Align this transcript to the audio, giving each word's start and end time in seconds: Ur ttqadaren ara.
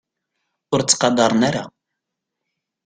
Ur 0.73 0.81
ttqadaren 0.83 1.41
ara. 1.49 1.63